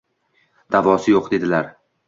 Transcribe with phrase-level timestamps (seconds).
[0.77, 1.73] Davosi yoʼq!»– dedilar.